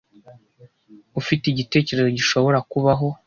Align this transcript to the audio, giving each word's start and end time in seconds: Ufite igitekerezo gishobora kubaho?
Ufite 1.19 1.43
igitekerezo 1.47 2.09
gishobora 2.17 2.59
kubaho? 2.71 3.07